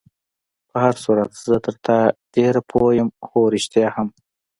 په 0.69 0.75
هر 0.83 0.95
صورت 1.03 1.31
زه 1.47 1.55
تر 1.65 1.75
تا 1.85 1.99
ډېر 2.35 2.53
پوه 2.69 2.89
یم، 2.99 3.09
هو، 3.27 3.39
رښتیا 3.53 3.87
هم. 3.95 4.07